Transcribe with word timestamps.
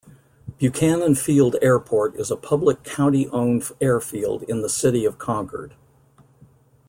Buchanan 0.57 1.13
Field 1.13 1.57
Airport 1.61 2.15
is 2.19 2.31
a 2.31 2.35
public 2.35 2.81
county-owned 2.83 3.69
airfield 3.79 4.41
in 4.49 4.63
the 4.63 4.67
City 4.67 5.05
of 5.05 5.19
Concord. 5.19 5.75